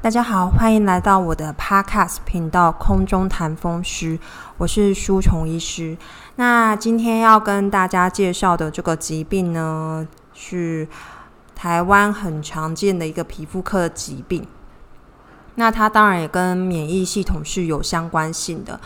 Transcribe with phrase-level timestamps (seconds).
[0.00, 4.16] 大家好，欢迎来到我的 Podcast 频道《空中谈风湿》，
[4.56, 5.98] 我是舒虫医师。
[6.36, 10.86] 那今天要跟大家介绍的这个疾病呢，是
[11.56, 14.46] 台湾很常见的一个皮肤科疾病。
[15.56, 18.78] 那它当然也跟免疫系统是有相关性的。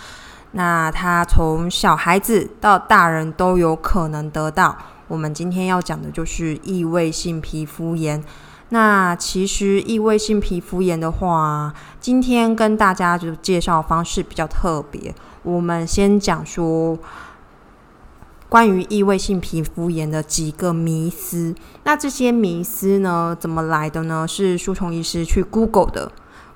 [0.52, 4.74] 那它从小孩子到大人都有可能得到。
[5.08, 8.24] 我们今天要讲的就是异位性皮肤炎。
[8.72, 15.14] 那其实异位性皮肤炎的话，今天跟大家就介绍方式比较特别。
[15.42, 16.98] 我们先讲说
[18.48, 21.54] 关于异位性皮肤炎的几个迷思。
[21.84, 24.26] 那这些迷思呢，怎么来的呢？
[24.26, 26.10] 是书虫医师去 Google 的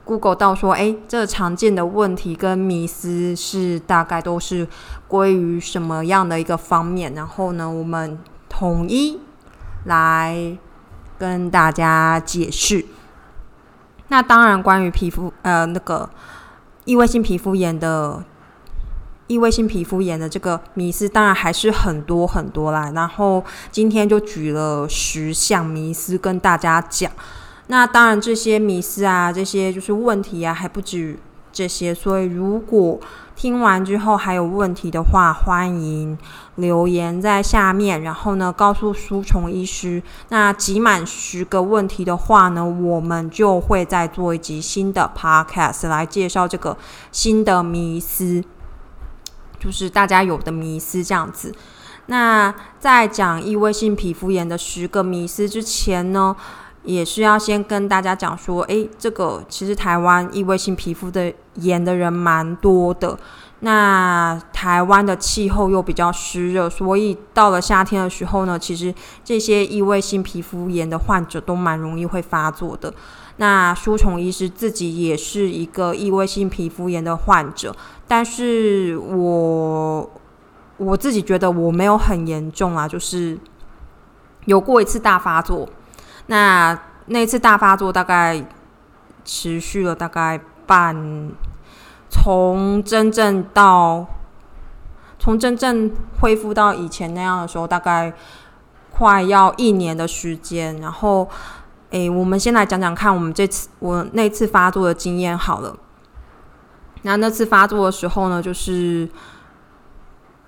[0.07, 4.67] ，Google 到说，哎，这常见的问题跟迷思是大概都是
[5.07, 7.13] 归于什么样的一个方面？
[7.13, 9.21] 然后呢，我们统一
[9.85, 10.57] 来。
[11.19, 12.85] 跟大家解释，
[14.09, 16.09] 那当然，关于皮肤呃那个
[16.85, 18.23] 异位性皮肤炎的
[19.27, 22.93] 异位性皮肤炎的这个迷思，当然还是很多很多啦。
[22.95, 27.11] 然后今天就举了十项迷思跟大家讲。
[27.69, 31.19] 那当然，这些迷思啊，这些就是问题啊，还不止
[31.57, 31.95] 这些。
[31.95, 33.01] 所以如果
[33.35, 36.19] 听完之后还有问题的话，欢迎
[36.57, 40.03] 留言在下面，然后呢告诉书虫医师。
[40.29, 46.77] 那集满十个问题的话呢，我们就会再做一集新的 podcast 来介绍这个
[47.11, 48.45] 新的迷思，
[49.59, 51.55] 就是大家有的迷思这样子。
[52.07, 56.37] 那在讲异位性皮肤炎的十个迷思之前呢？
[56.85, 63.19] 也是要先跟大家讲说，诶，这个其实台湾异位性皮肤的炎的人蛮多的。
[63.61, 72.93] 那台湾的气候又比较湿热，所以到了夏天的时候呢，其实这些异位性皮肤炎的患者都蛮容易会发作的。
[73.39, 77.75] 那舒虫医师自己也是一个异位性皮肤炎的患者，
[78.07, 80.11] 但是我
[80.77, 83.39] 我自己觉得我没有很严重啊，就是
[84.45, 85.67] 有过一次大发作。
[86.27, 88.45] 那那次大发作大概
[89.25, 91.31] 持续了大概半，
[92.17, 94.07] 从真正到
[95.19, 98.13] 从真正恢复到以前那样的时候，大概
[98.91, 100.81] 快要一年的时间。
[100.81, 101.29] 然后，
[101.91, 105.77] 诶，我们先来讲讲看，我们这次我那次发作的经验好了。
[107.03, 109.09] 那那次发作的时候呢，就是。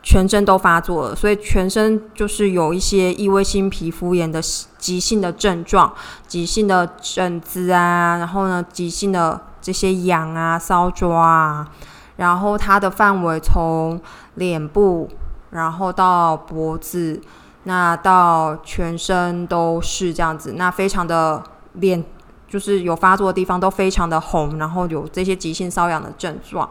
[0.00, 4.40] 全身都发作了，所以全身就是有一些异位性皮肤炎的
[4.78, 5.92] 急性的症状，
[6.26, 11.68] 急性的疹子啊，然后呢，急性的这些痒啊、搔抓啊，
[12.16, 14.00] 然后它的范围从
[14.36, 15.06] 脸部，
[15.50, 17.20] 然后到脖子，
[17.64, 21.42] 那到全身都是这样子，那非常的
[21.74, 22.02] 脸
[22.48, 26.66] 就是有发作的地方都非常的红，然后有这些急性瘙痒的症状。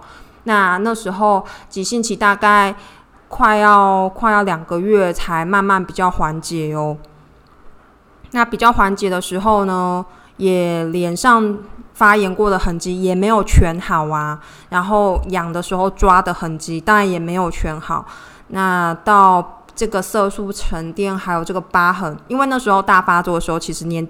[0.46, 2.76] 那那时候急性期大概。
[3.30, 6.96] 快要快要两个月才慢慢比较缓解哦。
[8.32, 10.06] 那比较缓解的时候呢，
[10.38, 11.58] 也脸上
[11.98, 14.40] 发炎过的痕迹也没有全好啊。
[14.70, 18.06] 然后痒的时候抓的痕迹当然也没有全好。
[18.50, 24.08] 那到这个色素沉淀还有这个疤痕，因为那时候大发作的时候，其实年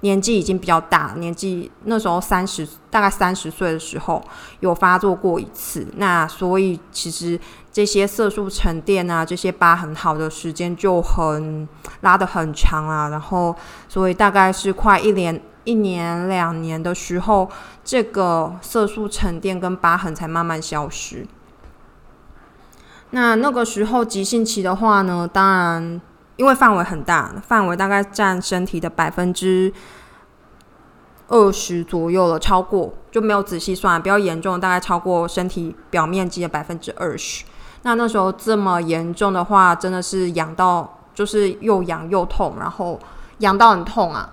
[0.00, 4.22] 年纪已经比较大，年纪那时候三十大概三十岁的时候
[4.60, 5.86] 有发作过一次。
[5.96, 7.40] 那所以其实。
[7.74, 11.68] 这些色素沉淀啊，这些疤痕好的时间就很
[12.02, 13.52] 拉的很长啊，然后
[13.88, 17.50] 所以大概是快一年、一年两年的时候，
[17.82, 21.26] 这个色素沉淀跟疤痕才慢慢消失。
[23.10, 26.00] 那那个时候急性期的话呢，当然
[26.36, 29.72] 因为范围很大，范围大概占身体的百分之
[31.28, 37.44] 二十左右了，超过就没有仔细算，比较严重，大概超过身体表面积的百分之二十。
[37.82, 42.98] 那那时候这么严重的话，真的是痒到就是又痒又痛，然后
[43.38, 44.32] 痒到很痛啊，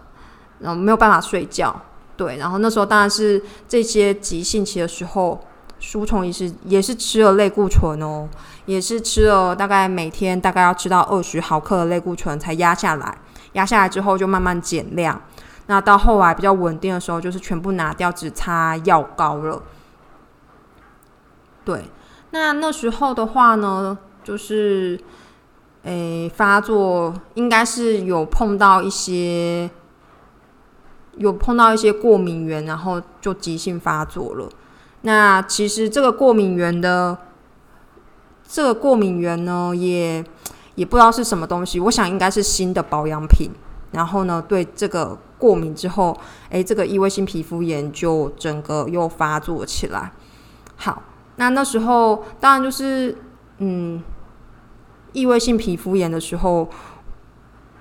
[0.62, 1.76] 然后没有办法睡觉。
[2.16, 5.40] 对，然后那时候当然是这些急性期的时候，
[5.80, 8.28] 书虫也是也是吃了类固醇哦，
[8.66, 13.18] 也是吃了大概每天大概要吃到二十毫克的类固醇才压下来，
[13.54, 15.20] 压下来之后就慢慢减量。
[15.68, 19.62] 那到后来比较稳定的时候，就是全部拿掉，只擦药膏了。
[21.66, 21.86] 对。
[22.34, 24.98] 那那时候的话呢，就是，
[25.84, 29.70] 诶，发作应该是有碰到一些，
[31.18, 34.50] 有碰到一些过敏源，然后就急性发作了。
[35.02, 37.18] 那其实这个过敏源的，
[38.48, 40.24] 这个过敏源呢，也
[40.76, 41.80] 也不知道是什么东西。
[41.80, 43.50] 我想应该是新的保养品，
[43.92, 46.16] 然后呢，对这个过敏之后，
[46.50, 50.12] 诶，这个异位性皮肤炎就整个又发作起来。
[50.76, 51.02] 好，
[51.38, 53.18] 那那时候当然就是
[53.58, 54.02] 嗯，
[55.14, 56.70] 异位性皮肤炎的时候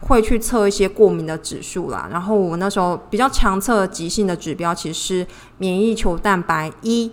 [0.00, 2.08] 会去测一些过敏的指数啦。
[2.10, 5.26] 然后我那时候比较强测急性的指标，其实是
[5.58, 7.12] 免疫球蛋白一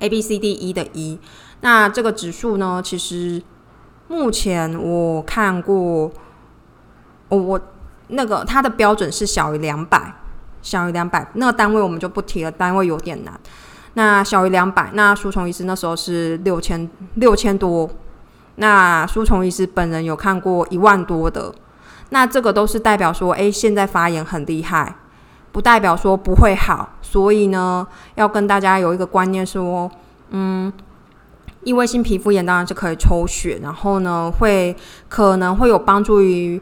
[0.00, 1.18] ，A B C D E 的一。
[1.60, 3.42] 那这个指数呢，其实
[4.08, 6.10] 目前我看过。
[7.30, 7.60] 哦，我
[8.06, 10.14] 那个它的标准是小于两百，
[10.62, 13.38] 小于两百，那个单位我们就不提了，单位有点难。
[13.92, 17.86] 那小于两百，那舒虫医师那时候是六千六千多，
[18.58, 21.52] 那书虫医师本人有看过一万多的，
[22.10, 24.94] 那这个都是代表说，哎，现在发炎很厉害，
[25.50, 26.90] 不代表说不会好。
[27.02, 29.90] 所以呢，要跟大家有一个观念说，
[30.30, 30.72] 嗯，
[31.64, 34.76] 异位性皮肤炎当然是可以抽血，然后呢，会
[35.08, 36.60] 可能会有帮助于。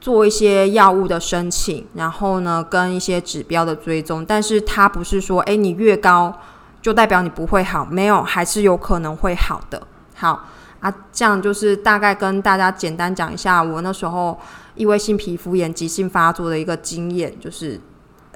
[0.00, 6.32] 做一些药物的申请，然后呢，跟一些指标的追踪，但是它不是说，哎，你越高
[6.80, 9.82] 就代表你不会好，没有，还是有可能会好的。
[10.14, 10.44] 好
[10.80, 14.38] 啊，这样就是大概跟大家简单讲一下我那时候
[14.76, 17.80] 异位性皮肤炎急性发作的一个经验，就是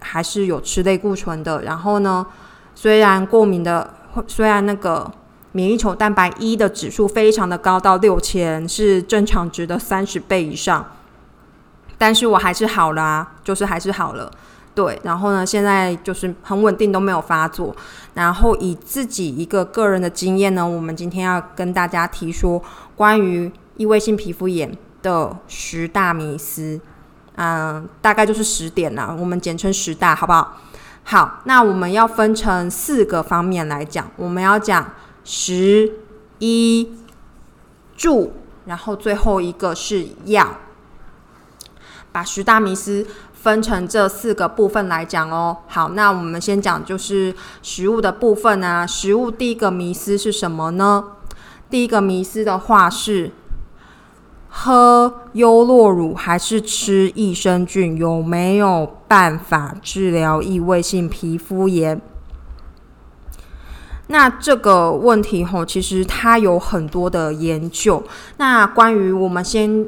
[0.00, 1.62] 还是有吃类固醇的。
[1.62, 2.26] 然后呢，
[2.74, 3.94] 虽然过敏的，
[4.26, 5.08] 虽然那个
[5.52, 10.84] 免疫球蛋白一的指数非常的高，到六千是正常值的三十倍以上。
[11.96, 14.28] 但是我还是好了啊，就是还是好了，
[14.74, 15.00] 对。
[15.04, 17.74] 然后呢，现在就是很稳定，都没有发作。
[18.14, 22.62] 然后以自己一个个人的经验呢，我们今天要跟大家提说
[22.94, 26.80] 关于异位性皮肤炎的十大迷思，
[27.36, 30.58] 嗯，大概就是十点啦，我们简称十大，好不好？
[31.04, 34.92] 好，那我们要分成四个方面来讲，我们要讲
[35.24, 35.90] 食、
[36.38, 36.94] 医、
[37.96, 38.32] 住，
[38.66, 40.58] 然后最后一个是药。
[42.12, 43.06] 把十大迷思
[43.42, 45.56] 分成这四个部分来讲哦。
[45.66, 48.86] 好，那我们先讲就是食物的部分啊。
[48.86, 51.04] 食物第一个迷思是什么呢？
[51.68, 53.32] 第一个迷思的话是
[54.48, 62.00] 喝优酪乳还是吃益生菌有没有办法治疗异位性皮肤炎？
[64.06, 68.04] 那这个问题吼，其实它有很多的研究。
[68.36, 69.86] 那关于我们先。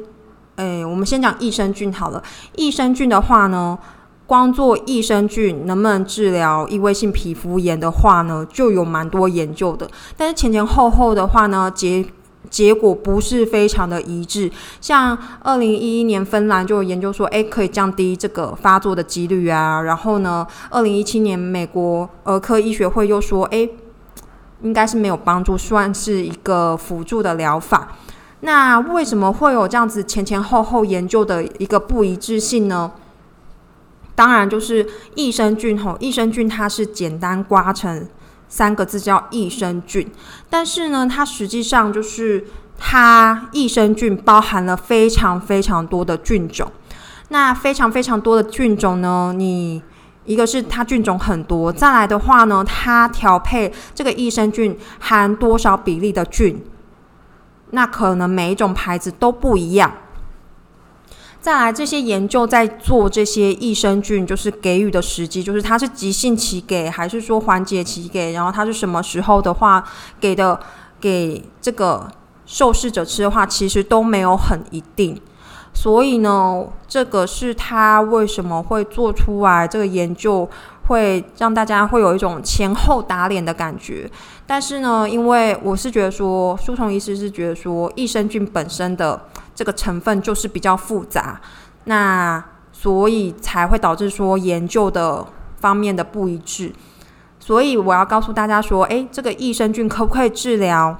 [0.55, 2.23] 诶，我们先讲益生菌好了。
[2.55, 3.77] 益生菌的话呢，
[4.25, 9.89] 光做益生菌能不能治疗异位性皮肤炎的话呢，就有蛮多研究的。
[10.15, 12.05] 但是前前后后的话呢，结
[12.49, 14.49] 结果不是非常的一致。
[14.79, 19.81] 像二零一一年芬兰就有研究说，诶，可以降低这个发作的几率啊。
[19.81, 23.69] 然后呢，二零一七年美国儿科医学会又说，诶，
[24.61, 27.97] 应该是没有帮助，算是一个辅助的疗法。
[28.45, 32.91] 那为什么会有这样子前前后后研究的一个不一致性呢？
[34.13, 38.07] 当然就是益生菌吼，益生菌它是简单刮成
[38.47, 40.07] 三个字叫益生菌，
[40.47, 42.45] 但是呢，它实际上就是
[42.77, 46.71] 它益生菌包含了非常非常多的菌种。
[47.29, 49.81] 那非常非常多的菌种呢，你
[50.25, 56.63] 一个是它菌种很多，再来的话呢，它调配这个益生菌含多少比例的菌？
[57.71, 59.91] 那可能每一种牌子都不一样。
[61.41, 68.31] 再来，这些研究在做这些益生菌，就是给予的时机，就是它是急性期给，还是说缓解期给？
[68.33, 69.83] 然后它是什么时候的话
[70.19, 70.59] 给的？
[70.97, 72.09] 给这个
[72.47, 75.21] 受试者吃的话，其实都没有很一定。
[75.71, 80.49] 所以呢，这个是他为什么会做出来这个研究，
[80.87, 84.09] 会让大家会有一种前后打脸的感觉。
[84.47, 89.19] 但是呢，因为我是觉得说，书虫医师是觉得说，益生菌本身的
[89.55, 91.41] 这个成分就是比较复杂，
[91.85, 95.25] 那所以才会导致说研究的
[95.59, 96.71] 方面的不一致。
[97.39, 100.95] 所以我要告诉大家说，诶，这个益生菌可不可以治疗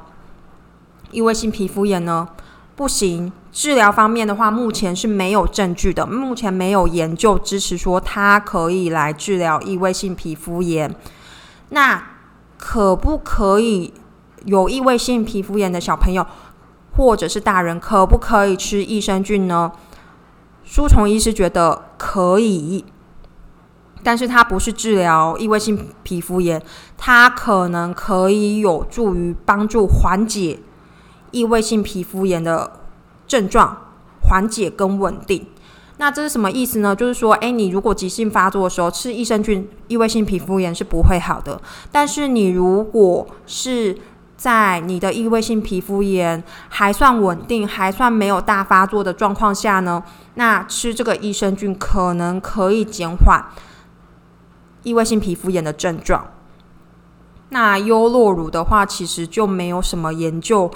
[1.12, 2.28] 异位性皮肤炎呢？
[2.76, 3.32] 不行。
[3.56, 10.94] 治疗方面的话，目前是没有证据的，目前没有研究支持说它可以来治疗异位性皮肤炎。
[11.70, 12.04] 那
[12.58, 13.94] 可不可以
[14.44, 16.28] 有异位性皮肤炎的小朋友
[16.98, 19.72] 或者是大人，可不可以吃益生菌呢？
[20.66, 22.84] 书虫医师觉得可以，
[24.04, 26.62] 但是它不是治疗异位性皮肤炎，
[26.98, 30.60] 它可能可以有助于帮助缓解
[31.32, 32.82] 异位性皮肤炎的。
[33.28, 33.78] 症状
[34.24, 35.46] 缓解跟稳定，
[35.98, 36.96] 那这是什么意思呢？
[36.96, 41.62] 就是说，诶，你如果急性发作的时候吃益生菌，异位性皮肤炎是不会好的。
[41.92, 43.98] 但是你如果是
[44.36, 50.04] 在你的异位性皮肤炎还算稳定、还算没有大发作的状况下呢，
[50.34, 53.46] 那吃这个益生菌可能可以减缓
[54.84, 56.28] 异位性皮肤炎的症状。
[57.50, 60.70] 那优酪乳的话，其实就没有什么研究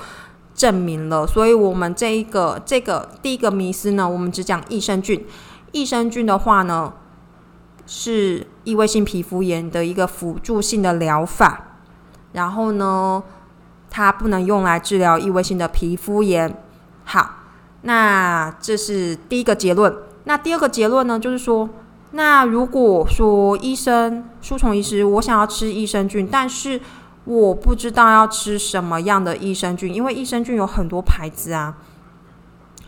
[0.60, 5.26] 证明了，所以我们这一个这个第一个迷思呢，我们只讲益生菌。
[5.72, 6.92] 益生菌的话呢，
[7.88, 11.78] 是异位性皮肤炎的一个辅助性的疗法，
[12.34, 13.24] 然后呢，
[13.90, 16.54] 它不能用来治疗异位性的皮肤炎。
[17.06, 17.36] 好，
[17.84, 19.96] 那这是第一个结论。
[20.26, 21.70] 那第二个结论呢，就是说。
[22.12, 26.82] 那如果说医生书虫医师，我想要吃益生菌，但是
[27.26, 31.78] 我不知道要吃什么样的益生菌，因为益生菌有很多牌子啊。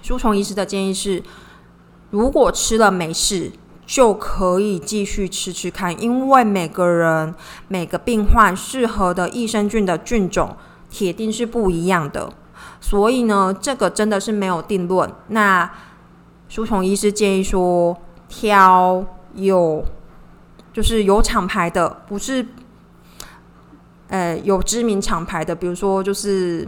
[0.01, 1.23] 书虫医师的建议是，
[2.09, 3.51] 如果吃了没事，
[3.85, 7.35] 就可以继续吃吃看，因为每个人
[7.67, 10.55] 每个病患适合的益生菌的菌种
[10.89, 12.31] 铁定是不一样的，
[12.79, 15.11] 所以呢，这个真的是没有定论。
[15.27, 15.71] 那
[16.49, 17.97] 书虫医师建议说。
[18.33, 19.83] 挑有
[20.71, 22.47] 就是有厂牌的，不是，
[24.11, 26.67] 呃，有知名厂牌的，比如说就是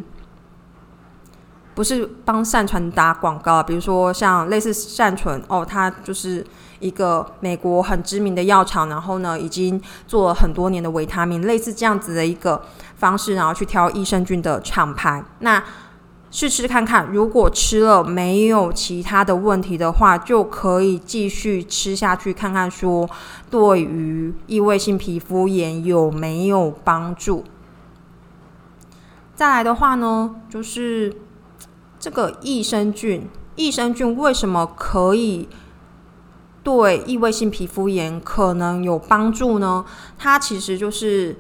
[1.75, 6.45] 不是帮善存打广告，比如说像类似善存哦，它就是
[6.79, 12.61] 一个美国很知名的药厂，然后呢，已经做了很多年的维他命，类似这样子的一个
[12.95, 15.61] 方式，然后去挑益生菌的厂牌，那。
[16.35, 23.07] 试吃看看，如果吃了没有其他的问题的话，就可以继续吃下去，看看说
[23.51, 27.43] 对于异位性皮肤炎有没有帮助。
[29.35, 31.15] 再来的话呢，就是
[31.99, 35.47] 这个益生菌，益生菌为什么可以
[36.63, 39.85] 对异位性皮肤炎可能有帮助呢？
[40.17, 41.37] 它其实就是。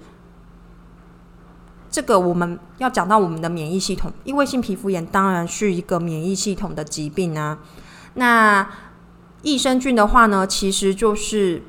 [1.93, 7.59] 这个我们要讲到我们的免疫系统，异位性皮肤炎当然是一个免疫系统的疾病啊。
[8.15, 8.67] 那
[9.43, 11.61] 益生菌的话呢，其实就是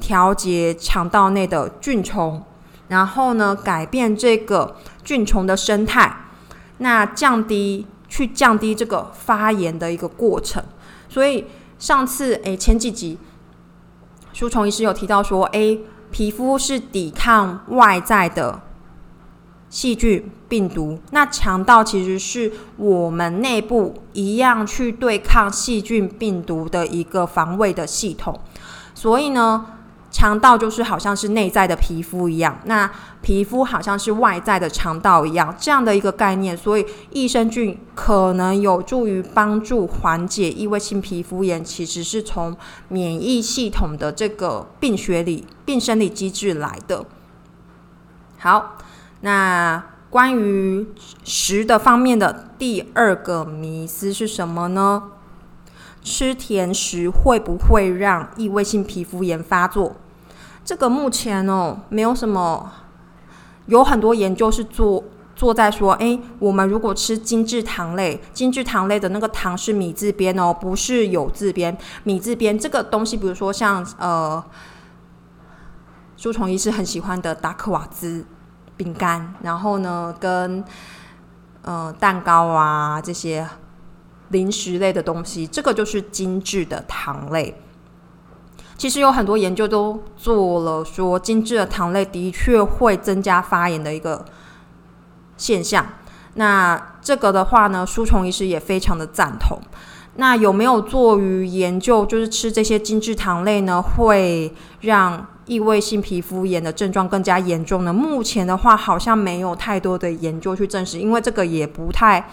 [0.00, 2.40] 调节肠道内的菌虫，
[2.86, 6.18] 然后呢改变这个菌虫的生态，
[6.78, 10.62] 那降低去降低这个发炎的一个过程。
[11.08, 11.46] 所以
[11.80, 13.18] 上次诶前几集
[14.32, 15.80] 书虫医师有提到说，诶
[16.12, 18.60] 皮肤是抵抗外在的。
[19.74, 28.38] 细菌、病毒，那肠道其实是我们内部一样去对抗细菌、病毒的一个防卫的系统。
[28.94, 29.66] 所以呢，
[30.12, 32.88] 肠道就是好像是内在的皮肤一样，那
[33.20, 36.56] 皮肤好像是外在的肠道一样，这样的一个概念。
[36.56, 47.04] 所以益生菌可能有助于帮助缓解异位性皮肤炎，其实是从免疫系统的这个病学理、病生理机制来的。
[48.38, 48.76] 好。
[49.24, 50.86] 那关于
[51.24, 55.04] 食的方面的第二个迷思是什么呢？
[56.02, 59.96] 吃甜食会不会让异位性皮肤炎发作？
[60.62, 62.70] 这个目前哦，没有什么，
[63.64, 65.02] 有很多研究是做
[65.34, 74.44] 做在说，诶，我们如果吃精致糖类，精致糖类的那个糖是米字边哦，不是有字边，米字边这个东西，比如说像呃，
[76.14, 78.26] 朱虫医师很喜欢的达克瓦兹。
[78.76, 80.64] 饼干，然后呢，跟
[81.62, 83.48] 呃蛋糕啊这些
[84.28, 87.60] 零食类的东西，这个就是精致的糖类。
[88.76, 94.24] 其实有很多研究都做了，说精致的糖类的确会增加发炎的一个
[95.36, 95.86] 现象。
[96.34, 99.60] 那这个的话呢，书虫医师也非常的赞同。
[100.16, 107.92] 那有没有做于研究，就是吃这些精致糖类呢，会让异位性皮肤炎的症状更加严重呢？
[107.92, 112.30] 目前的话，好像没有太多的研究去证实，因为这个也不太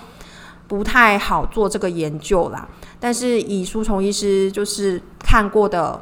[0.67, 2.67] 不太好做这个研究啦。
[2.99, 6.01] 但是以书虫医师就是看过的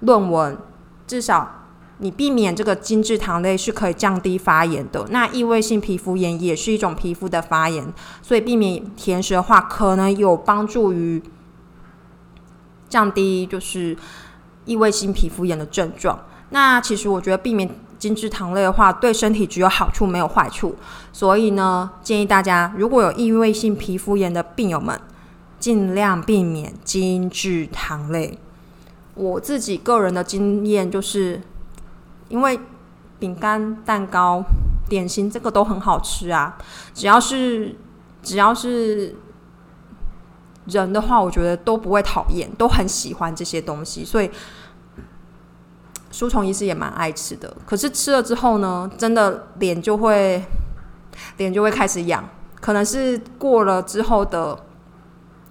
[0.00, 0.58] 论文，
[1.06, 1.58] 至少。
[1.98, 5.06] 你避免这个精致糖类是可以降低发炎的。
[5.10, 11.22] 那异位性皮肤炎也是一种皮肤的发炎，所以避免甜食的话，可能有帮助于
[12.88, 13.96] 降低就是
[14.64, 16.18] 异位性皮肤炎的症状。
[16.52, 17.68] 那其实我觉得避免
[17.98, 20.76] 精致糖类的话，对身体只有好处没有坏处。
[21.12, 24.98] 所以呢，建议大家如果有异位性皮肤炎的病友们，
[25.58, 28.38] 尽量避免精致糖类。
[29.14, 31.42] 我自己个人的经验就是。
[32.28, 32.58] 因为
[33.18, 34.42] 饼干、蛋糕、
[34.88, 36.56] 点心这个都很好吃啊，
[36.94, 37.76] 只要是
[38.22, 39.14] 只要是
[40.64, 44.02] 人的话，我觉得都不会讨厌，都很喜欢这些东西。
[44.02, 44.30] 所以
[46.12, 47.52] 书虫医师也蛮爱吃的。
[47.66, 50.44] 可是吃了之后呢，真的脸就会
[51.38, 52.24] 脸就会开始痒，
[52.60, 54.56] 可能是过了之后的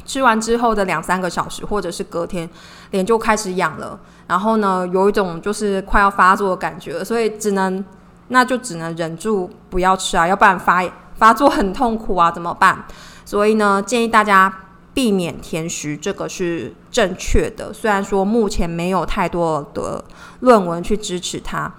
[0.05, 2.49] 吃完之后的两三个小时，或者是隔天
[2.91, 7.83] 脸就开始痒了，然后呢，有一种就是快要发作的感觉，所以只能
[8.29, 10.83] 那就只能忍住不要吃啊，要不然发
[11.15, 12.85] 发作很痛苦啊，怎么办？
[13.25, 14.53] 所以呢，建议大家。
[14.93, 17.71] 避免甜食，这个是正确的。
[17.71, 20.03] 虽然说目前没有太多的
[20.41, 21.73] 论文去支持它。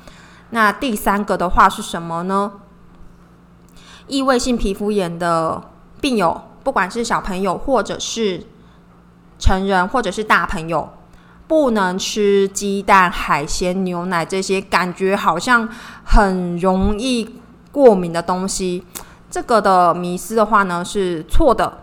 [0.50, 2.52] 那第三个的话是什么呢？
[4.07, 5.62] 异位性皮肤炎的
[6.00, 8.47] 病友，不管是小朋友或者是
[9.38, 10.90] 成人或者是大朋友，
[11.47, 15.69] 不能吃鸡蛋、海鲜、牛奶这些感觉好像
[16.04, 17.40] 很容易
[17.71, 18.85] 过敏的东西。
[19.31, 21.78] 这个的迷思的话呢是错的。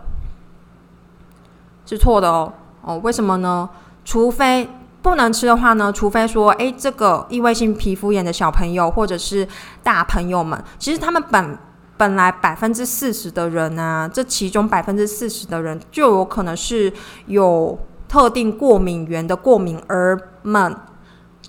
[1.90, 3.68] 是错的哦哦，为什么呢？
[4.04, 4.68] 除非
[5.02, 5.92] 不能吃的话呢？
[5.92, 9.46] 除非说，诶，这个异位性皮肤炎的小朋友或者是
[9.82, 11.58] 大朋友们，其实他们本
[11.96, 16.92] 本来百分之四十的人呢，这其中百分之四十的人就有可能是
[17.26, 17.76] 有
[18.08, 20.76] 特定过敏源的过敏儿们。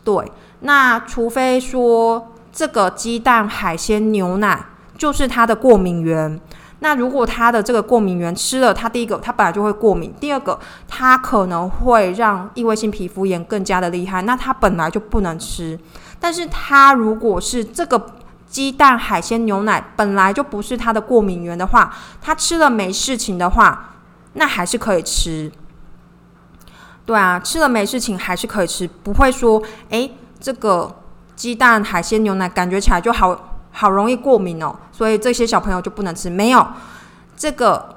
[0.03, 0.31] 对，
[0.61, 4.65] 那除非说这个鸡蛋、海鲜、牛奶
[4.97, 6.41] 就是它的过敏源。
[6.83, 15.79] 那如果他的这个过敏源吃了，他第一个他本来就会过敏，第二个他可能会让异位性皮肤炎更加的厉害，那他本来就不能吃。
[16.19, 18.03] 但是他如果是这个
[18.47, 23.91] 鸡蛋、海鲜、牛奶本来就不是他的过敏源的话，他吃了没事情的话，
[24.33, 25.51] 那还是可以吃。
[27.05, 30.95] 对啊，吃了没事情还是可以吃，不会说诶，这个
[31.35, 33.50] 鸡蛋、海鲜、牛奶感觉起来就好。
[33.81, 36.29] 好容易过敏哦，所以这些小朋友就不能吃。
[36.29, 36.63] 没有
[37.35, 37.95] 这个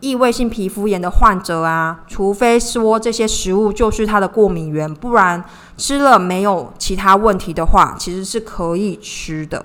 [0.00, 5.42] 异位性皮肤炎的患者啊，除非说这些食物就是他的过敏源，不然
[5.78, 9.64] 吃了没有其他问题的话，其实是可以吃的。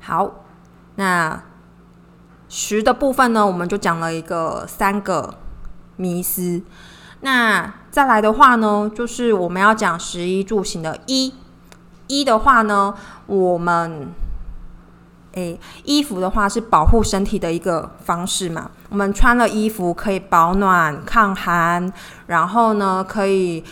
[0.00, 0.44] 好，
[0.96, 1.42] 那
[2.50, 5.38] 食的部分呢，我们就讲了一个三个
[5.96, 6.60] 迷思。
[7.22, 11.32] 那再来的话呢，就是我们要讲食衣住行的一。
[12.10, 12.92] 一的话呢，
[13.26, 14.08] 我们
[15.34, 18.68] 诶，衣服的话是保护身体的一个方式嘛。
[18.88, 21.92] 我们穿了衣服可以保暖、抗寒，
[22.26, 23.62] 然后呢，可以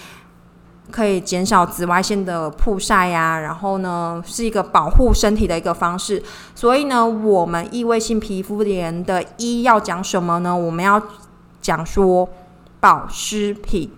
[0.93, 3.41] 可以减少紫外线的曝晒呀。
[3.41, 6.23] 然后呢，是一个保护身体的一个方式。
[6.55, 10.57] 所以呢，我们异位性皮肤炎的一要讲什么呢？
[10.57, 11.03] 我们要
[11.61, 12.29] 讲说
[12.79, 13.91] 保湿品。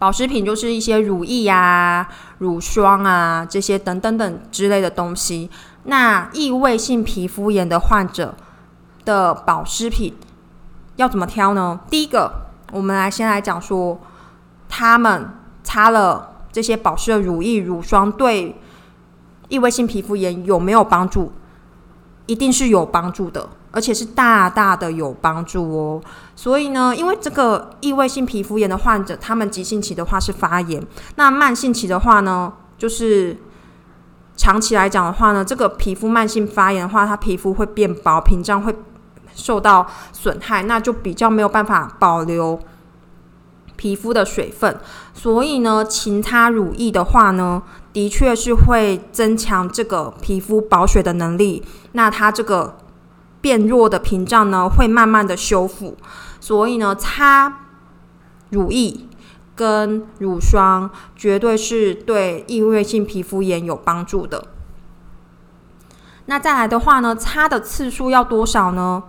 [0.00, 2.08] 保湿品就是一些乳液呀、
[2.38, 5.50] 乳霜啊这些等等等之类的东西。
[5.84, 8.34] 那异位性皮肤炎的患者
[9.04, 10.16] 的保湿品
[10.96, 11.80] 要怎么挑呢？
[11.90, 12.32] 第一个，
[12.72, 14.00] 我们来先来讲说，
[14.70, 15.28] 他们
[15.62, 18.56] 擦了这些保湿的乳液、乳霜对
[19.50, 21.30] 异位性皮肤炎有没有帮助？
[22.30, 23.48] 一定是有帮助的。
[23.72, 26.02] 而且是大大的有帮助哦，
[26.34, 33.38] 所以呢，因为这个异位性皮肤炎的患者，他们急性期的话是发炎，那慢性期的话呢，就是
[34.36, 38.74] 长期来讲的话呢，这个皮肤慢性发炎的话，它皮肤会变薄，屏障会
[39.36, 42.58] 受到损害，那就比较没有办法保留
[43.76, 44.80] 皮肤的水分，
[45.14, 52.76] 所以呢，勤擦乳液的话呢，的确是会增强这个皮肤保水的能力，那它这个。
[53.42, 55.96] 变弱的屏障呢，会慢慢的修复，
[56.40, 57.60] 所以呢，擦
[58.50, 59.06] 乳液
[59.56, 64.48] 跟乳霜绝对是对异位性皮肤炎有帮助的。
[66.26, 69.04] 那再来的话呢，擦的次数要多少呢？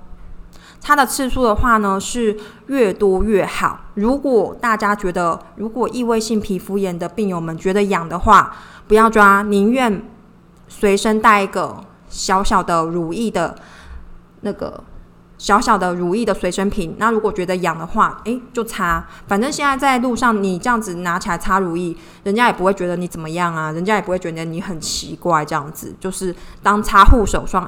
[0.81, 3.79] 擦的次数的话呢，是越多越好。
[3.93, 8.53] 如果大家觉得，如果异位性皮肤炎的病友们觉得痒的话，
[8.89, 10.03] 不要抓，宁愿
[10.67, 13.55] 随身带一个小小的乳液的。
[14.43, 14.83] 那个
[15.37, 19.07] 小小的如意的随身瓶，那如果觉得痒的话，诶，就擦。
[19.27, 25.45] 反正现在在路上，你这样子拿起来擦如意，人家也不会觉得你怎么样啊，人家也不会觉得你很奇怪。
[25.45, 27.63] 这样子就是当擦护手霜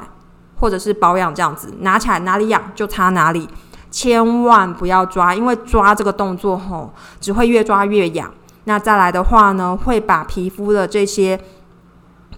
[0.63, 3.45] 或者是保养这样子，拿起来哪里痒就擦哪里，
[3.91, 8.31] 千万不要抓，因为抓这个动作吼，只会越抓越痒。
[8.63, 11.37] 那再来的话呢，会把皮肤的这些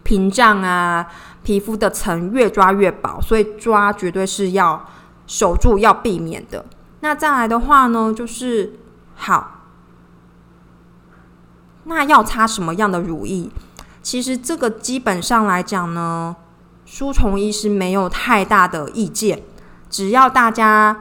[0.01, 1.05] 屏障啊。
[1.43, 4.83] 皮肤的层越抓越薄，所以抓绝对是要
[5.27, 6.65] 守住、要避免的。
[7.01, 8.79] 那再来的话呢，就是
[9.13, 9.61] 好，
[11.83, 13.51] 那要擦什么样的乳液？
[14.01, 16.35] 其实这个基本上来讲呢，
[16.85, 19.41] 书虫医师没有太大的意见，
[19.89, 20.95] 只要大家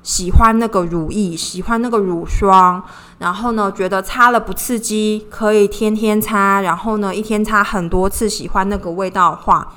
[0.00, 2.82] 喜欢那个乳液，喜欢那个乳霜，
[3.18, 9.74] 然后呢，觉得擦了不刺激，可以天天擦，然后呢，一天擦很多次，喜欢那个味道的话，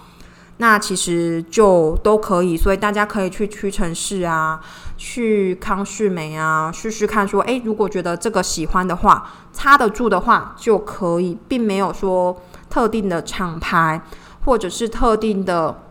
[0.58, 2.56] 那其实就都可以。
[2.56, 4.62] 所以大家可以去屈臣氏啊，
[4.96, 7.28] 去康士美啊，试试看。
[7.28, 14.00] 说，诶，如果觉得这个喜欢的话，擦得住的话就可以，并没有说特定的厂牌
[14.46, 15.84] 或者是特定的。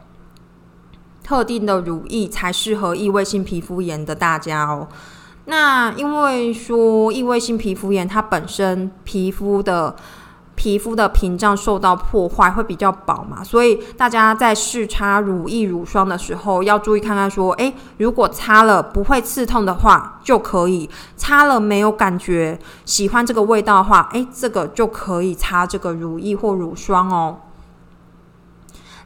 [1.22, 4.88] 特定的乳液才适合异位性皮肤炎的大家哦。
[5.44, 9.94] 那因为说异位性皮肤炎，它本身皮肤的
[10.56, 27.36] 皮肤的屏障受到破坏会比较薄嘛，所以大家在试擦乳液、乳霜的时候要注意看看说，诶，如果擦了不会刺痛的话就可以；擦了没有感觉、喜欢这个味道的话，诶，这个就可以擦这个乳液或乳霜哦。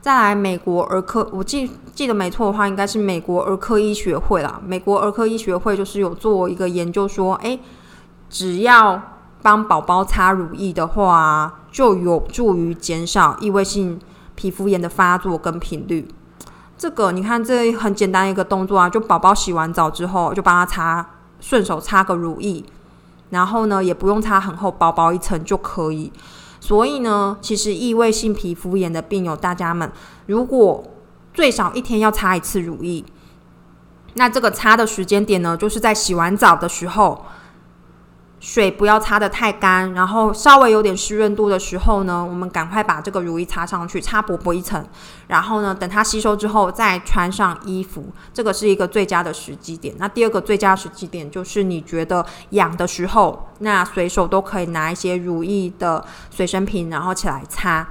[0.05, 4.61] 再来，美国儿科，我记记得没错的话，应该是美国儿科医学会啦。
[4.63, 7.59] 美国儿科医学会就是有做一个研究，说，诶，
[8.29, 9.01] 只要
[9.41, 13.99] 帮宝宝擦乳液的话，就有助于减少异位性
[14.35, 16.07] 皮肤炎的发作跟频率。
[16.77, 21.07] 这个你看，这很简单一个动作啊，就宝宝洗完澡之后，就帮他擦，
[21.41, 22.63] 顺手擦个乳液，
[23.31, 26.13] 然后呢，也不用擦很厚，薄薄一层就可以。
[26.67, 29.93] 所以呢，其实异位性皮肤炎的病友，大家们
[30.25, 30.83] 如果
[31.35, 33.05] 最少一天要擦一次乳液，
[34.15, 37.23] 那这个擦的时间点呢，就是在洗完澡的时候。
[38.45, 44.87] 水不要擦的太干，然后稍微有点湿润度的时候呢，我们赶快把这个乳液擦上去，擦薄薄一层，
[45.29, 49.95] 然后呢，等它吸收之后再穿上衣服，这个是一个最佳的时机点。
[49.97, 57.89] 那第二个最佳时机点就是你觉得痒的时候，那随手都可以拿一些乳液的随身瓶，然后起来擦。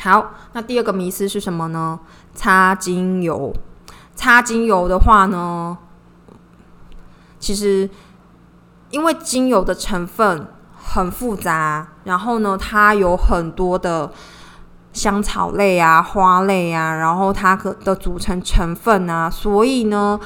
[0.00, 2.00] 好，那第二个迷思是什么呢？
[2.34, 3.54] 擦精油，
[4.16, 5.78] 擦精油的话呢，
[7.38, 7.88] 其实。
[8.94, 14.12] 因为精油的成分很复杂，然后呢，它有很多的
[14.92, 20.20] 香草类啊、花类啊，然后它可的组成成分啊，所以呢，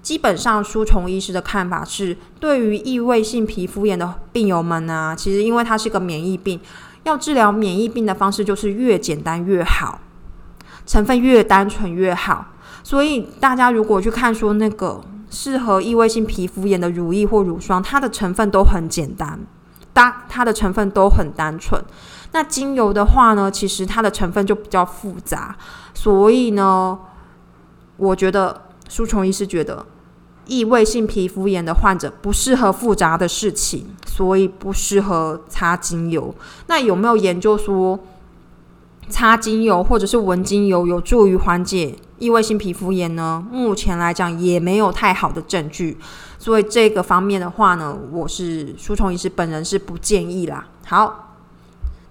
[0.00, 6.58] 基本上舒虫医师的看法是，对于异位性皮肤炎的病友们呢，其实因为它是个免疫病，
[7.02, 10.00] 要治疗免疫病的方式就是越简单越好，
[10.86, 12.46] 成分越单纯越好，
[12.82, 15.02] 所以大家如果去看说那个。
[15.30, 19.38] 适合异位性皮肤炎的乳液或乳霜，它的成分都很简单，
[19.92, 21.82] 单它的成分都很单纯。
[22.32, 25.56] 那精油的话呢，其实它的成分就比较复杂，
[25.94, 26.98] 所以呢，
[27.96, 29.86] 我觉得舒虫医师觉得
[30.46, 36.34] 异位性皮肤炎的患者不适合复杂的事情，所以不适合擦精油。
[36.66, 37.98] 那有没有研究说
[39.08, 41.96] 擦精油或者是闻精油有助于缓解？
[42.20, 45.96] 异位性皮肤炎呢，目前来讲也没有太好的证据，
[46.38, 50.68] 所以这个方面的话呢，我是舒虫医师本人是不建议啦。
[50.86, 51.36] 好，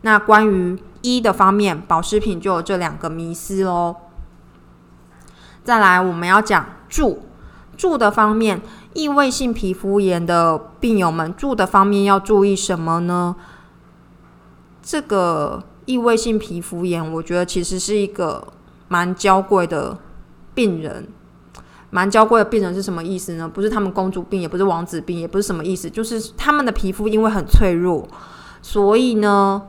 [0.02, 3.96] 那关于一的方面，保湿品就有这两个迷思喽。
[5.64, 7.22] 再来，我们要讲住
[7.78, 8.60] 住的方面，
[8.96, 13.36] 异位性皮肤炎的病友们住的方面要注意什么呢？
[14.82, 18.48] 这个异位性皮肤炎，我觉得其实是一个。
[18.90, 19.98] 蛮娇贵的
[20.54, 21.08] 病人，
[21.92, 23.48] 蛮娇贵的病人是什么意思呢？
[23.48, 28.08] 不是他们公主病，也不是王子病，也不是什么意思，就是他们的皮肤因为很脆弱，
[28.62, 29.62] 所以呢，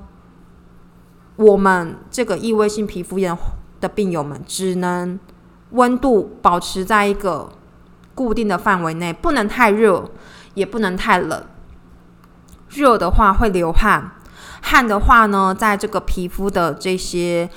[1.37, 3.37] 我们这个异位性皮肤炎
[3.79, 5.21] 的病友们，只能
[5.73, 7.51] 温度保持在一个
[8.15, 10.11] 固定的范围内，不能太热，
[10.55, 11.45] 也不能太冷。
[12.71, 14.13] 热的话会流汗，
[14.63, 17.51] 汗的话呢，在这个皮肤的这些。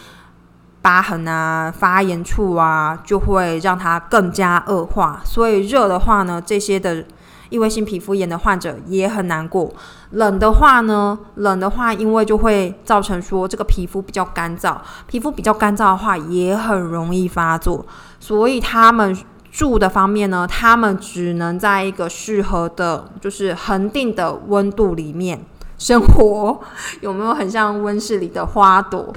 [0.84, 5.22] 疤痕啊，发炎处啊，就会让它更加恶化。
[5.24, 7.06] 所以热的话呢，这些的
[7.50, 9.74] 异位性皮肤炎的患者也很难过。
[10.12, 14.76] 冷的话呢，冷的话，因为就会造成说这个皮肤比较干燥，
[15.08, 17.86] 皮肤比较干燥的话，也很容易发作。
[18.20, 19.18] 所以他们
[19.50, 25.46] 住的方面呢，他们只能在一个适合的，就是恒定的温度里面
[25.78, 26.60] 生活。
[27.00, 29.14] 有没有很像温室里的花朵？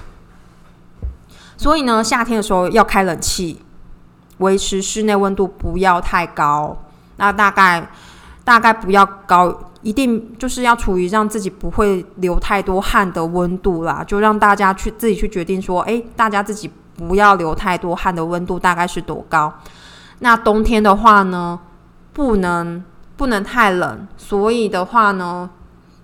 [1.56, 3.62] 所以呢，夏天的时候要开冷气，
[4.38, 6.76] 维持室内温度不要太高。
[7.16, 7.90] 那大概
[8.44, 14.04] 大概不要高，一定就是要处于让自己不会流太多汗的温度啦。
[14.06, 19.50] 就让大家去自己去决定说，诶，大家自己不要流太多汗的温度大概是多高？
[20.18, 21.58] 那冬天的话呢，
[22.12, 22.84] 不能
[23.16, 24.06] 不能太冷。
[24.18, 25.48] 所以的话呢，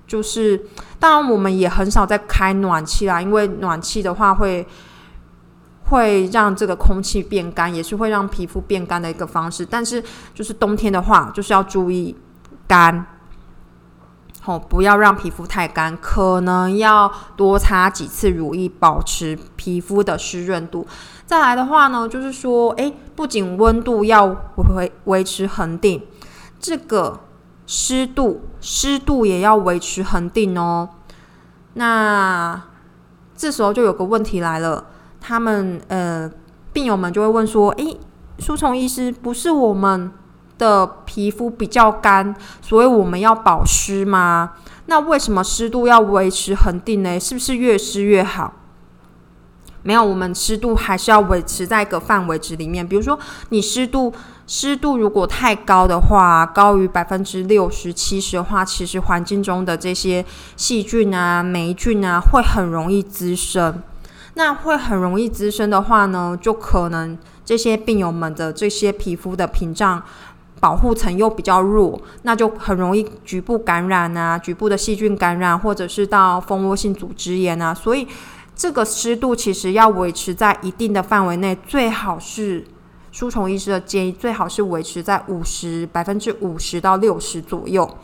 [0.06, 0.64] 就是
[0.98, 4.66] 当然我们也很少在开暖气啦，因为暖气的话会。
[5.92, 9.64] 会让这个空气变干，也是会让皮肤变干的一个方式。
[9.64, 10.02] 但是
[10.34, 12.16] 就是冬天的话，就是要注意
[12.66, 13.06] 干。
[14.44, 20.84] 哦，不要让皮肤太干，可能要多擦几次乳液，保持皮肤的湿润度。
[21.24, 24.24] 再来的话呢，就是说，诶，不仅温度要
[24.74, 26.02] 维维持恒定，
[26.58, 27.20] 这个
[27.68, 30.88] 湿度湿度也要维持恒定哦。
[31.74, 32.60] 那
[33.36, 34.86] 这时候就有个问题来了，
[35.22, 36.30] 他们呃
[36.74, 37.96] 病友们就会问说，诶，
[38.38, 40.12] 舒虫医师，不是我们。
[40.58, 44.52] 的皮肤比较干，所以我们要保湿吗？
[44.86, 47.18] 那为什么湿度要维持恒定呢？
[47.18, 48.52] 是不是越湿越好？
[49.82, 52.86] 没有，我们湿度还是要维持在一个范围值里面。
[52.86, 54.12] 比如说，你湿度
[54.46, 60.24] 湿度如果太高的话，高于百分之六十七十的话，其实环境中的这些
[60.56, 63.82] 细菌啊、霉菌啊，会很容易滋生。
[64.34, 70.02] 那会很容易滋生的话呢，就可能这些病友们的这些皮肤的屏障。
[70.60, 77.74] 保护层又比较弱，那就很容易局部感染啊，局部的细菌感染，或者是到蜂窝性组织炎啊。
[77.74, 78.06] 所以
[78.54, 82.64] 这个湿度其实要维持在一定的范围内，最好是
[83.10, 87.96] 舒虫医师的建议，最好是维持在五十百分之五十到六十左右。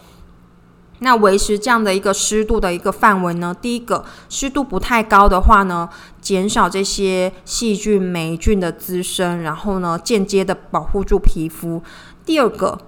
[1.01, 3.55] 那维持这样的一个湿度的一个范围呢？
[3.61, 5.89] 第一个，湿度不太高的话呢，
[6.21, 11.83] 减少这些细菌霉菌的滋生，然后呢，间接的保护住皮肤。
[12.25, 12.79] 第二个，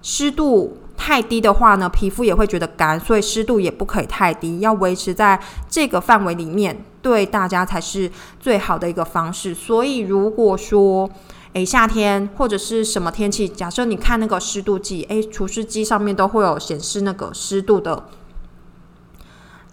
[0.00, 9.54] 湿度太低的话呢，皮肤也会觉得干，所以湿度也不可以太低，要维持在这个范围里面，对大家才是最好的一个方式。
[9.54, 11.08] 所以，如果说，
[11.54, 18.04] 诶夏天或者是什么天气，假设你看那个湿度计，诶除湿机上面都会有显示那个湿度的。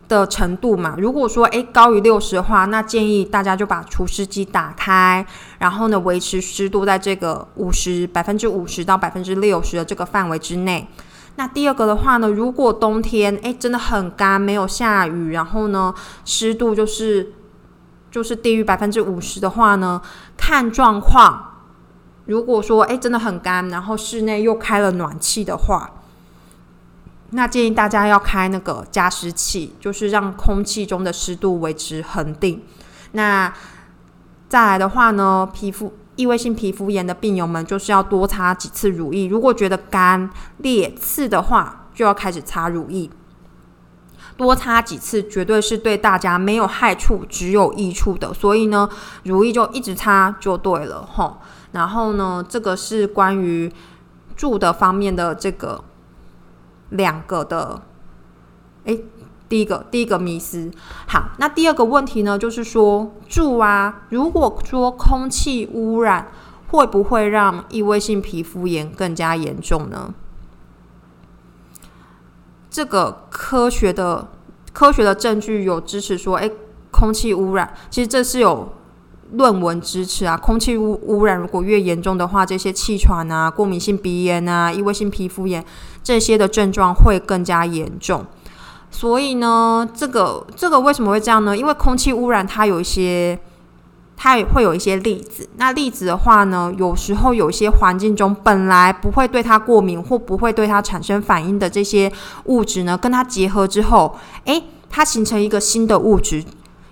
[0.08, 5.28] 的程度嘛，如果说诶高于六十的话，那建议大家就把除湿机打开，
[5.60, 10.88] 然后呢维持湿度在这个五十百分之五十到百分之六十的这个范围之内。
[11.36, 17.34] 那第二个的话呢，如果冬天诶真的很干，没有下雨，然后呢湿度就是
[18.10, 20.02] 就是低于百分之五十的话呢，
[20.38, 21.57] 看状况。
[22.28, 25.92] 如果说诶真的很干，然后室内又开了暖气的话。
[27.32, 32.62] 那建议大家要开那个加湿器，就是让空气中的湿度维持恒定。
[33.12, 33.54] 那
[34.48, 39.28] 再来的话呢，皮肤异位性皮肤炎的病友们就是要多擦几次乳液。
[39.28, 43.10] 如果觉得干裂刺的话，就要开始擦乳液。
[44.38, 48.34] 多擦几次绝对是对大家没有害处，只有益处的。
[48.34, 48.88] 所以呢，
[49.24, 51.42] 乳液就一直擦就对了吼。
[51.71, 53.71] 然后呢，这个是关于
[54.36, 55.84] 住的方面的这个。
[56.91, 57.82] 两个的，
[58.86, 59.03] 诶，
[59.49, 60.71] 第一个第一个迷思，
[61.06, 66.32] 好，那第二个问题呢，就是说住啊，如果说空气污染
[66.69, 70.13] 会不会让异位性皮肤炎更加严重呢？
[72.69, 74.30] 这个科学的
[74.71, 76.49] 科学的证据有支持说，诶，
[76.89, 78.77] 空气污染其实这是有。
[79.34, 85.63] 论文支持啊，空气污污染如果越严重的话，这些气喘啊、过敏性鼻炎啊、异位性皮肤炎
[86.04, 88.26] 这些的症状会更加严重。
[88.90, 91.58] 所以呢，这个这个为什么会这样呢？
[91.58, 93.38] 因为空气污染它有一些，
[94.16, 95.48] 它也会有一些粒子。
[95.58, 102.10] 那粒子的话呢，有时候有些环境中本来不会对它过敏或不会对它产生反应的这些
[102.46, 106.46] 物质呢，跟它结合之后，诶，它形成一个新的物质。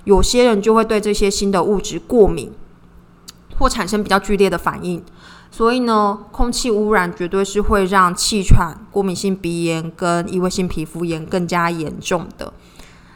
[0.05, 2.51] 有些人就会对这些新的物质过敏，
[3.59, 5.03] 或产生比较剧烈的反应。
[5.51, 12.51] 所以呢，空气污染绝对是会让气喘、过敏性鼻炎跟异位性皮肤炎更加严重的。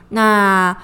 [0.10, 0.75] 那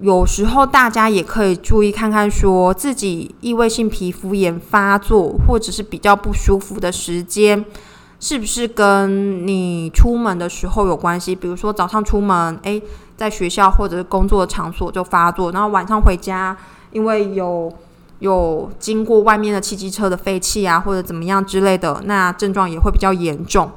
[0.00, 7.64] 有时候大家也可以注意看看，说自己异位性皮肤炎发作或者是比较不舒服的时间，
[8.24, 11.34] 是不是跟你出门的时候有关系？
[11.34, 12.82] 比如说早上出门，诶。
[13.16, 16.56] 在学校或者是工作的场所就发作，然后晚上回家，
[16.90, 17.72] 因为有
[18.18, 23.70] 有经过外面的汽机车的废气啊，或者怎么样之类的，那症状也会比较严重。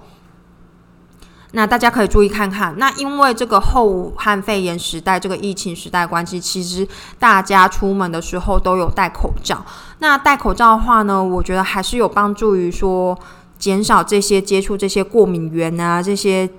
[1.52, 2.74] 那大家可以注意看看。
[2.80, 6.88] 那因为这个后武汉肺炎时代，这个疫情时代关系，其实
[7.20, 9.64] 大家出门的时候都有戴口罩。
[10.00, 13.18] 那戴口罩的话呢，我觉得还是有帮助于说
[13.58, 16.50] 减少这些接触这些过敏源啊，这些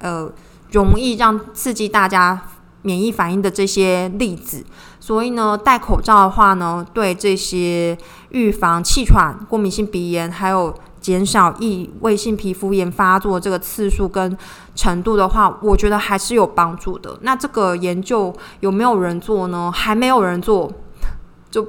[0.00, 0.30] 呃。
[0.72, 2.40] 容易让刺激大家
[2.82, 4.64] 免疫反应的这些粒子，
[5.00, 14.38] 所以呢，戴口罩的话呢，对这些预防气喘、过敏性鼻炎，还有减少异位性皮肤炎发作这个次数跟
[14.76, 17.18] 程度的话，我觉得还是有帮助的。
[17.22, 19.72] 那这个研究有没有人做呢？
[19.74, 20.70] 还没有人做，
[21.50, 21.66] 就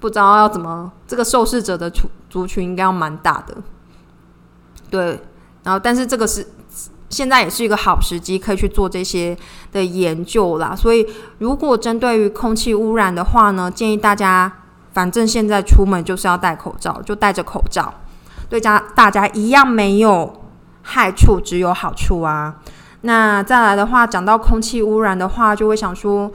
[0.00, 3.58] 不知道要怎么，这个受试者的族族群应该要蛮大的，
[4.90, 5.20] 对。
[5.62, 6.46] 然后，但是这个是
[7.08, 9.36] 现在也是一个好时机，可以去做这些
[9.72, 10.74] 的研究啦。
[10.76, 11.06] 所以，
[11.38, 14.52] 如果针对于空气污染的话呢，建议大家，
[14.92, 17.92] 反正现在出门就是要戴口罩，就戴着口罩，
[18.48, 20.42] 对家大家一样没有
[20.82, 22.56] 害处，只有好处啊。
[23.00, 26.30] 那再来的话，讲到空气污染的话，就会想说。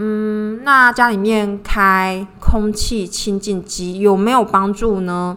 [0.00, 5.36] 嗯，那家里面开空气清净机有没有帮助呢？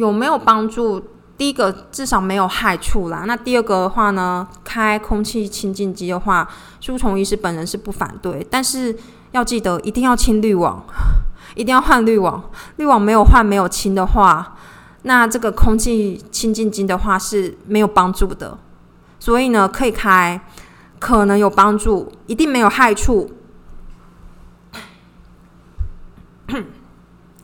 [0.00, 1.02] 有没有帮助？
[1.36, 3.24] 第一个至少没有害处啦。
[3.26, 6.48] 那第二个的话呢，开空气清净机的话，
[6.80, 8.96] 书虫医师本人是不反对，但是
[9.32, 10.82] 要记得一定要清滤网，
[11.54, 12.42] 一定要换滤网。
[12.76, 14.56] 滤网没有换、没有清的话，
[15.02, 18.58] 那这个空气清净机的话是没有帮助的。
[19.18, 20.40] 所以呢，可以开。
[20.98, 23.30] 可能有帮助，一定没有害处，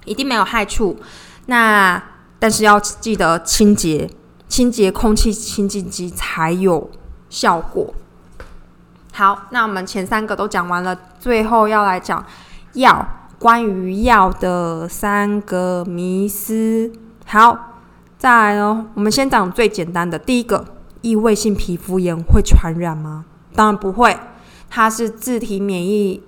[0.05, 1.01] 一定没有害处。
[1.47, 2.03] 那
[2.38, 4.11] 但是要记得清洁，
[4.49, 6.90] 清洁空气清净机才有
[7.29, 7.94] 效果。
[9.12, 12.25] 好，那我们前三个都讲完了，最后要来讲
[12.75, 13.07] 药，
[13.38, 16.92] 关于药的三个迷思。
[17.25, 17.81] 好，
[18.18, 20.64] 再来哦，我们先讲最简单的，第一个，
[21.01, 23.25] 异位性皮肤炎会传染吗？
[23.55, 24.18] 当然不会，
[24.68, 26.22] 它是自体免疫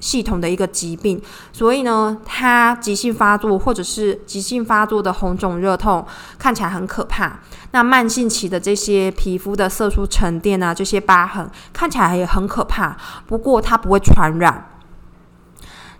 [0.00, 1.20] 系统的一个疾病，
[1.52, 6.06] 所以呢，它急性发作或者是急性发作的红肿热痛
[6.38, 7.40] 看起来很可怕。
[7.72, 12.96] 那慢性期的这些皮肤的色素沉淀啊，这些疤痕看起来也很可怕。
[13.26, 14.68] 不过它不会传染，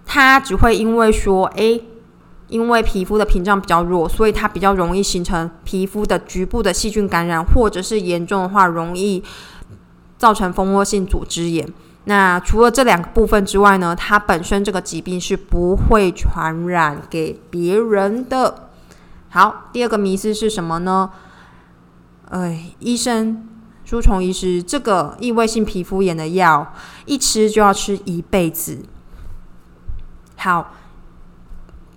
[0.07, 1.85] 它只会因为说，诶，
[2.49, 9.23] 因为皮肤的屏障比较弱，所以它比较容易形成皮肤的局部的细菌感染，或者是严重的话容易。
[10.19, 11.65] 造成蜂窝性组织炎。
[12.09, 18.71] 那除了这两个部分之外呢，它本身这个疾病是不会传染给别人的。
[19.29, 21.11] 好，第二个迷思是什么呢？
[22.31, 23.47] 哎，医生，
[23.85, 26.73] 书虫医师，这个异位性皮肤炎的药
[27.05, 28.79] 一吃就要吃一辈子。
[30.37, 30.73] 好，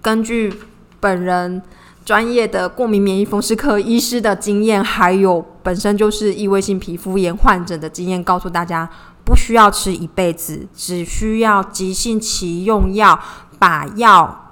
[0.02, 0.54] 根据
[1.00, 1.64] 本人。
[2.04, 8.90] 专业的过敏免疫风湿科医师的经验，还有本身就是异位性皮肤炎患者的经验，告诉大家
[9.32, 13.18] 不需要吃一辈子，只需要急性期用药，
[13.58, 14.52] 把药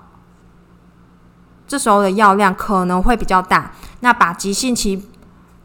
[1.67, 5.05] 这时候的药量可能会比较大，那把急性期。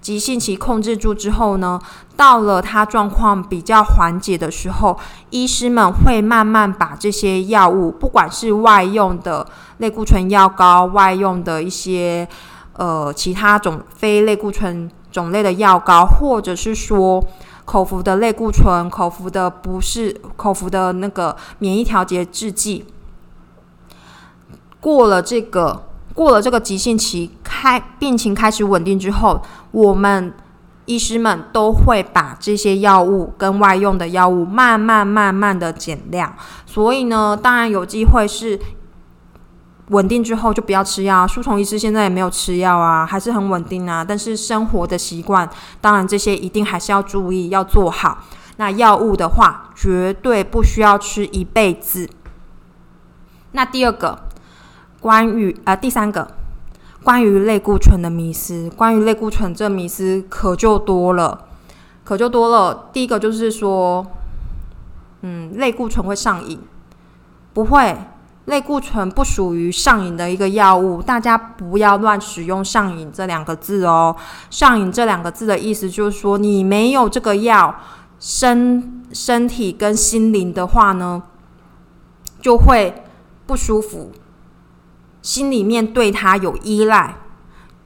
[0.01, 1.81] 急性期控制住之后呢，
[2.17, 4.99] 到了他状况比较缓解的时候，
[5.31, 9.47] 医师们会慢慢把这些药物，不管是外用的
[9.79, 12.29] 类固醇药膏、外用的一些
[12.73, 17.25] 呃其他种非类固醇种类的药膏，或者是说
[17.65, 22.85] 口服的类固醇、口服的不是口服的那个免疫调节制剂，
[24.81, 25.87] 过了这个。
[26.15, 30.33] 过了这个急性期，开病情开始稳定之后，我们
[30.85, 36.33] 医师们都会把这些药物跟外用的药物慢慢慢慢的减量。
[36.67, 38.61] 所以呢，当然有机会是
[39.89, 41.27] 稳定之后就不要吃药。
[41.27, 44.05] 书虫医师现在也没有吃药啊，还是很稳定啊。
[44.05, 45.49] 但是生活的习惯，
[45.81, 48.25] 当然这些一定还是要注意，要做好。
[48.57, 52.09] 那药物的话，绝对不需要吃一辈子。
[53.53, 54.21] 那第二个。
[55.01, 56.27] 关于呃第三个，
[57.03, 61.45] 关于类固醇的迷思，关于类固醇这迷思可就多了，
[62.05, 62.89] 可就多了。
[62.91, 64.07] 第一个就是说，
[65.21, 66.59] 嗯，类固醇会上瘾，
[67.53, 67.95] 不会，
[68.47, 74.15] 类固醇不属于上瘾的一个药物，大家不要乱使用“上瘾”这两个字哦。
[74.51, 77.75] 上瘾这两个字的意思就是说，你没有这个药，
[78.21, 81.23] 身身体跟心灵的话呢，
[82.43, 83.03] 就会
[83.47, 84.13] 不舒服。
[85.23, 87.17] 心里面对它有依赖，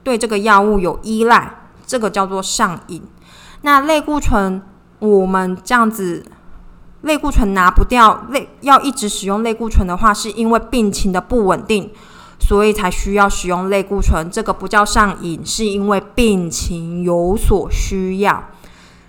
[0.02, 1.54] 对这个药物有依赖，
[1.86, 3.00] 这个叫做上瘾。
[3.62, 4.60] 那类固醇，
[4.98, 6.24] 我们这样子，
[7.08, 11.90] 类固醇拿不掉，类要一直使用类固醇的话，是因为病情的不稳定，
[12.38, 14.30] 所以才需要使用类固醇。
[14.30, 18.50] 这个不叫上瘾，是因为病情有所需要。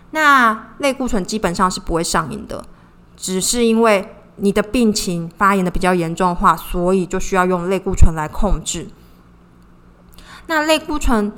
[0.09, 2.63] 那类固醇基本上是不会上瘾的，
[3.15, 4.15] 只是因为。
[4.41, 8.88] 你的病情发炎的比较严重的话，所以就需要用类固醇来控制。
[10.47, 11.34] 那类固醇，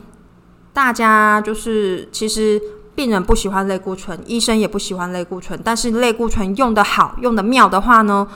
[0.72, 2.62] 大家就是其实
[3.02, 8.28] 病人不喜欢类固醇，医生也不喜欢类固醇，但是类固醇用的好、用的妙的话呢，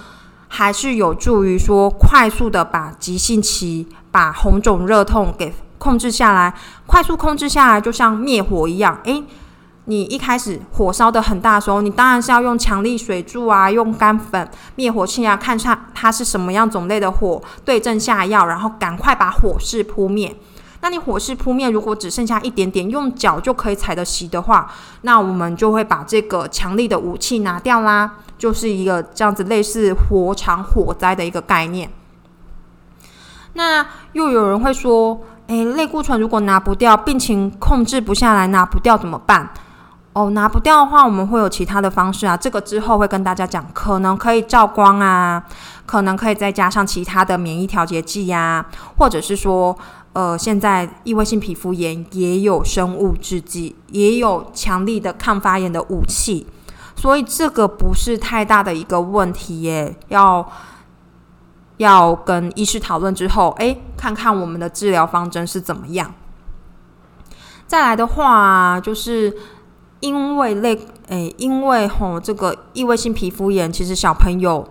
[0.48, 6.52] 还是有助于说快速的把急性期、把红肿热痛给控制下来，
[6.88, 9.24] 快速控制下来，就像灭火一样，诶。
[9.88, 20.36] 你一开始火烧的很大的时候，你当然是要用强力水柱啊，用干粉、灭火器啊，看下它是什么样种类的火，对症下药，然后赶快把火势扑灭。
[20.86, 24.72] 那你火势扑灭，如果只剩下一点点，用脚就可以踩得熄的话，
[25.02, 31.90] 那我们就会把这个强力的武器拿掉啦，就是一个这样子类似火场火灾的一个概念。
[33.54, 33.84] 那
[34.14, 39.50] 又有人会说，诶，类固醇如果拿不掉，病情控制不下来，拿不掉怎么办？
[40.14, 42.38] 哦，拿不掉的话，我们会有其他的方式啊。
[42.38, 45.44] 这个之后会跟大家讲，可能可以照光啊，
[45.88, 48.64] 可能可以再加上其他的免疫调节剂呀，
[49.00, 49.76] 或者是说。
[50.16, 56.48] 呃，现在异位性皮肤炎也有生物制剂，也有强力的抗发炎的武器，
[56.96, 59.94] 所以这个不是太大的一个问题耶。
[60.08, 60.50] 要
[61.76, 66.14] 要跟医师讨论之后，诶，看看我们的治疗方针是怎么样。
[67.68, 69.36] 再来的话，就是
[70.00, 74.66] 因为类，诶，因为吼这个异位性皮肤炎，其实小朋友。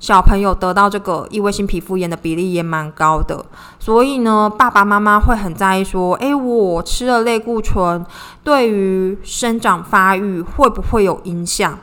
[0.00, 3.44] 小朋友得到这个异位性皮肤炎的比例也蛮高的，
[3.78, 8.04] 所以呢，爸爸妈妈会很在意说：，诶，我吃了类固醇，
[8.42, 11.78] 对于生长发育会不会有影响？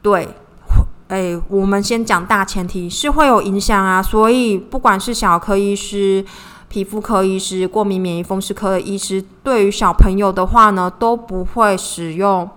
[0.00, 0.28] 对，
[1.08, 4.02] 诶，我们先讲大前提是会有影响啊。
[4.02, 6.24] 所以，不管是小科医师、
[6.68, 12.48] 皮肤科医师、过敏免疫风湿科的医师，对于小朋友的话呢，都不会使用。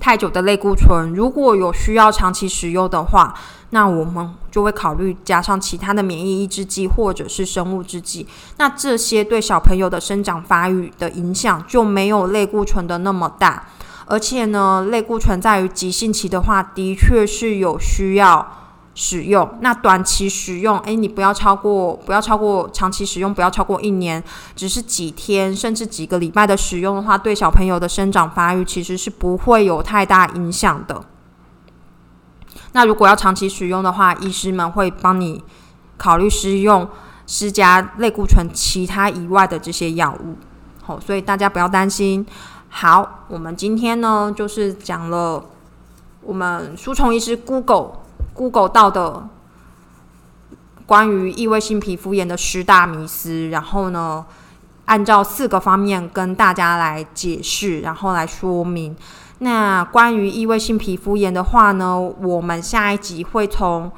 [0.00, 3.34] 太久的类固醇，如果有需要长期使用的话，
[3.70, 8.26] 那我们就会考虑加上其他的免疫抑制剂或者是生物制剂。
[8.56, 13.66] 那这些对小朋友的生长发育的影响就没有类固醇的那么大。
[14.06, 18.54] 而且呢，类固醇在于急性期的话，的确是有需要。
[19.00, 24.20] 使用那短期使用，诶，你不要超过，不要超过长期使用，不要超过一年，
[24.56, 31.04] 只是几天甚至几个礼拜的使用的话，对小朋友的生长发育其实是不会有太大影响的。
[32.72, 35.44] 那如果要长期使用的话，医师们会帮你
[35.96, 36.88] 考虑施用
[37.24, 40.36] 施加类固醇其他以外的这些药物。
[40.82, 42.26] 好，所以大家不要担心。
[42.68, 45.44] 好，我们今天呢就是讲了
[46.22, 48.07] 我们书虫医师 Google。
[48.38, 49.28] Google 到的
[50.86, 54.24] 关于异位性皮肤炎的十大迷思，然后呢，
[54.84, 58.96] 按照四个方面跟大家来解释，然后来说明。
[59.40, 63.90] 那关于异位性皮肤炎的话呢，我们下一集会从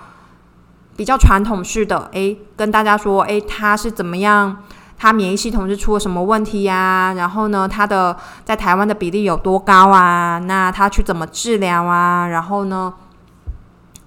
[0.97, 4.57] 比较传统式的，诶，跟大家说，诶，它是怎么样，
[4.99, 7.13] 它免疫系统是出了什么问题呀？
[7.15, 10.39] 然后呢，它的在台湾的比例有多高啊？
[10.39, 12.27] 那它去怎么治疗啊？
[12.27, 12.93] 然后呢？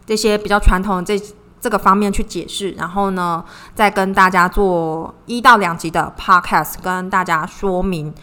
[0.05, 1.19] 这些比较传统这
[1.61, 3.43] 这个方面去解释，然后呢，
[3.73, 8.13] 再跟大家做一到两集的 podcast，跟大家说明，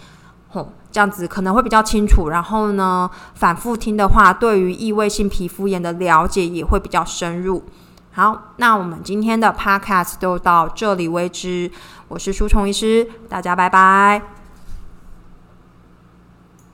[0.51, 2.29] 吼，这样子可能会比较清楚。
[2.29, 7.65] 然后呢，反复听的话，对于异位性皮肤炎的了解也会比较深入。
[8.13, 11.71] 好，那我们今天的 podcast 就到这里为止。
[12.09, 14.40] 我是舒虫医师，大家拜拜。